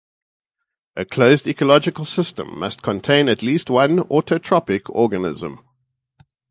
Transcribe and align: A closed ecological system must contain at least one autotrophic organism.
A 0.95 1.05
closed 1.05 1.45
ecological 1.45 2.05
system 2.05 2.57
must 2.57 2.81
contain 2.81 3.29
at 3.29 3.43
least 3.43 3.69
one 3.69 3.99
autotrophic 3.99 4.89
organism. 4.89 5.59